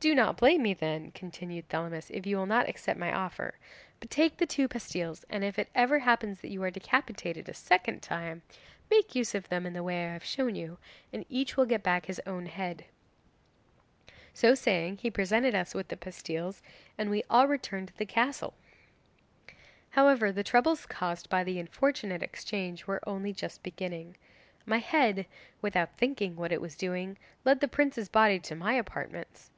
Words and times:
"Do 0.00 0.14
not 0.14 0.38
blame 0.38 0.62
me 0.62 0.72
then," 0.72 1.10
continued 1.10 1.68
Thelamis, 1.68 2.08
"if 2.10 2.24
you 2.24 2.38
will 2.38 2.46
not 2.46 2.66
accept 2.70 2.98
my 2.98 3.12
offer. 3.12 3.58
But 4.00 4.08
take 4.08 4.38
the 4.38 4.46
two 4.46 4.66
pastilles, 4.66 5.26
and 5.28 5.44
if 5.44 5.58
it 5.58 5.68
ever 5.74 5.98
happens 5.98 6.40
that 6.40 6.48
you 6.48 6.62
are 6.62 6.70
decapitated 6.70 7.50
a 7.50 7.52
second 7.52 8.00
time, 8.00 8.40
make 8.90 9.14
use 9.14 9.34
of 9.34 9.50
them 9.50 9.66
in 9.66 9.74
the 9.74 9.82
way 9.82 10.08
I 10.08 10.14
have 10.14 10.24
shown 10.24 10.54
you, 10.54 10.78
and 11.12 11.26
each 11.28 11.54
will 11.54 11.66
get 11.66 11.82
back 11.82 12.06
his 12.06 12.18
own 12.26 12.46
head." 12.46 12.86
So 14.32 14.54
saying 14.54 14.96
he 15.02 15.10
presented 15.10 15.54
us 15.54 15.74
with 15.74 15.88
the 15.88 15.98
pastilles, 15.98 16.62
and 16.96 17.10
we 17.10 17.22
all 17.28 17.46
returned 17.46 17.88
to 17.88 17.96
the 17.98 18.06
castle. 18.06 18.54
'However, 19.90 20.32
the 20.32 20.42
troubles 20.42 20.86
caused 20.86 21.28
by 21.28 21.44
the 21.44 21.58
unfortunate 21.60 22.22
exchange 22.22 22.86
were 22.86 23.06
only 23.06 23.34
just 23.34 23.62
beginning. 23.62 24.16
My 24.64 24.78
head, 24.78 25.26
without 25.60 25.98
thinking 25.98 26.36
what 26.36 26.52
it 26.52 26.62
was 26.62 26.74
doing, 26.74 27.18
led 27.44 27.60
the 27.60 27.68
prince's 27.68 28.08
body 28.08 28.38
to 28.40 28.54
my 28.54 28.72
apartments. 28.72 29.50